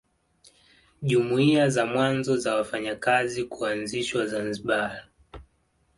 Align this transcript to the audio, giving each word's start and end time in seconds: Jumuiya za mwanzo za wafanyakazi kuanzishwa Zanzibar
Jumuiya 1.01 1.69
za 1.69 1.85
mwanzo 1.85 2.37
za 2.37 2.55
wafanyakazi 2.55 3.43
kuanzishwa 3.43 4.25
Zanzibar 4.27 5.03